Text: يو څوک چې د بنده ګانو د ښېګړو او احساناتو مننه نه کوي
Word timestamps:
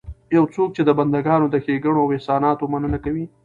يو 0.35 0.43
څوک 0.55 0.69
چې 0.75 0.81
د 0.85 0.89
بنده 0.99 1.19
ګانو 1.27 1.47
د 1.49 1.55
ښېګړو 1.63 1.99
او 2.03 2.11
احساناتو 2.15 2.63
مننه 2.71 2.87
نه 2.93 2.99
کوي 3.03 3.25